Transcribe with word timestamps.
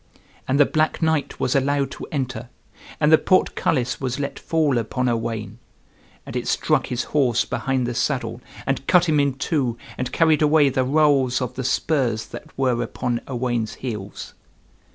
And 0.47 0.59
the 0.59 0.65
black 0.65 1.03
knight 1.03 1.39
was 1.39 1.53
allowed 1.55 1.91
to 1.91 2.07
enter, 2.11 2.49
and 2.99 3.11
the 3.11 3.19
portcullis 3.19 4.01
was 4.01 4.19
let 4.19 4.39
fall 4.39 4.79
upon 4.79 5.07
Owain; 5.07 5.59
and 6.25 6.35
it 6.35 6.47
struck 6.47 6.87
his 6.87 7.03
horse 7.13 7.45
behind 7.45 7.85
the 7.85 7.93
saddle, 7.93 8.41
and 8.65 8.87
cut 8.87 9.07
him 9.07 9.19
in 9.19 9.33
two, 9.35 9.77
and 9.99 10.11
carried 10.11 10.41
away 10.41 10.69
the 10.69 10.83
rowels 10.85 11.39
of 11.39 11.53
the 11.53 11.63
spurs 11.63 12.25
that 12.29 12.49
were 12.57 12.81
upon 12.81 13.21
Owains' 13.27 13.75
heels. 13.75 14.33